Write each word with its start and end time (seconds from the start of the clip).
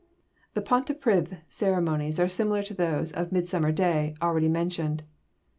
The 0.55 0.63
Pontypridd 0.63 1.41
ceremonies 1.47 2.19
are 2.19 2.27
similar 2.27 2.63
to 2.63 2.73
those 2.73 3.11
of 3.11 3.31
Midsummer 3.31 3.71
day, 3.71 4.15
already 4.19 4.49
mentioned. 4.49 5.03